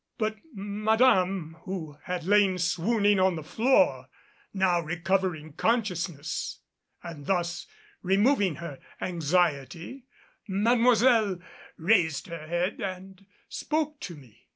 [0.17, 4.07] But Madame, who had lain swooning on the floor,
[4.51, 6.61] now recovering consciousness
[7.03, 7.67] and thus
[8.01, 10.05] removing her anxiety
[10.47, 11.37] Mademoiselle
[11.77, 14.47] raised her head and spoke to me.